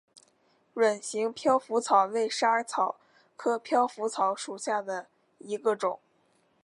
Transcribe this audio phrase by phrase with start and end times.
[0.73, 2.95] 卵形飘拂草为莎草
[3.37, 5.05] 科飘拂草属下的
[5.37, 5.99] 一个种。